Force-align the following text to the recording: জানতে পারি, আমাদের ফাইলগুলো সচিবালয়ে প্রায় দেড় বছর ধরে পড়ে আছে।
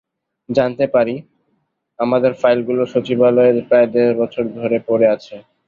জানতে 0.49 0.85
পারি, 0.87 1.15
আমাদের 1.99 2.31
ফাইলগুলো 2.41 2.81
সচিবালয়ে 2.93 3.51
প্রায় 3.69 3.87
দেড় 3.93 4.13
বছর 4.21 4.43
ধরে 4.57 4.77
পড়ে 4.87 5.07
আছে। 5.15 5.35